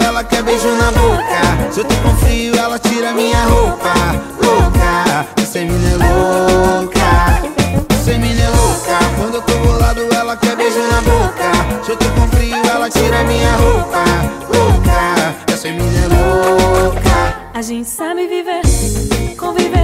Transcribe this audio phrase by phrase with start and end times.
[0.00, 1.72] ela quer beijo na boca.
[1.72, 3.92] Se eu tô com frio, ela tira minha roupa.
[4.42, 7.00] Louca, essa mina é louca.
[7.90, 8.98] Essa mina é louca.
[9.18, 11.84] Quando eu tô bolado, ela quer beijo na boca.
[11.84, 14.04] Se eu tô com frio, ela tira minha roupa.
[14.48, 17.50] Louca, essa mina é louca.
[17.54, 18.62] A gente sabe viver,
[19.36, 19.81] conviver,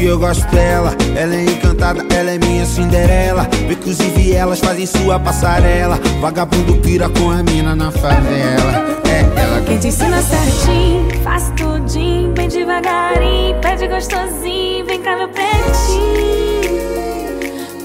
[0.00, 3.46] E eu gosto dela, ela é encantada, ela é minha Cinderela.
[3.70, 6.00] Inclusive elas fazem sua passarela.
[6.22, 8.98] Vagabundo pira com a mina na favela.
[9.04, 15.28] É ela Quem te ensina certinho, faz tudinho, bem devagarinho, pede gostosinho, vem cá meu
[15.28, 16.80] pretinho.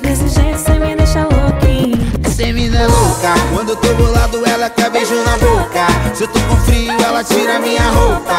[0.01, 1.99] Desse jeito cê me deixa louquinho.
[2.23, 6.27] Essa mina é louca, quando eu tô bolado ela quer beijo na boca Se eu
[6.27, 8.37] tô com frio ela tira minha roupa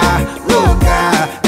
[0.51, 1.46] Louca,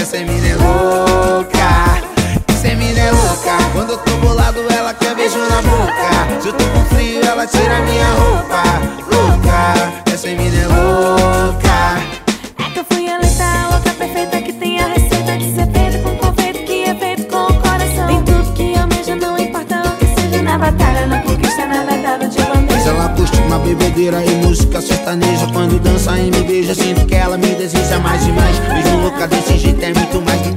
[6.48, 8.62] Se eu tô com frio ela tira minha roupa.
[9.12, 12.00] Louca, essa mina é louca.
[12.56, 16.16] É que eu fui a louca perfeita que tem a receita de ser feita com
[16.16, 18.06] confeito que é feito com o coração.
[18.06, 22.24] Tem tudo que almeja, não importa o que seja na batalha, na conquista, na verdade,
[22.24, 25.46] eu te Mas ela curte uma bebedeira e música sertaneja.
[25.52, 28.58] Quando dança e me beija, sinto que ela me deseja mais e mais.
[28.72, 30.47] Mesmo louca desse jeito é muito mais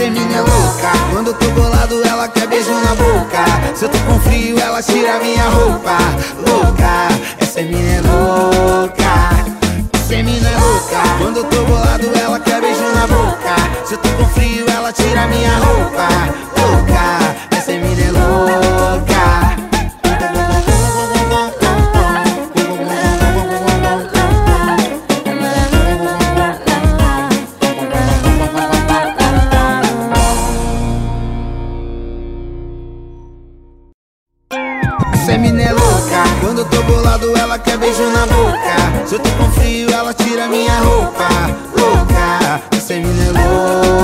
[0.00, 3.76] Essa é minha louca, quando tô bolado ela quer beijo na boca.
[3.76, 5.98] Se eu tô com frio ela tira minha roupa.
[6.38, 7.99] Louca, essa é louca
[35.30, 36.24] essa mina é louca.
[36.40, 39.06] Quando eu tô bolado ela quer beijo na boca.
[39.06, 41.28] Se eu tô com frio ela tira minha roupa.
[41.76, 43.99] Louca, essa mina é louca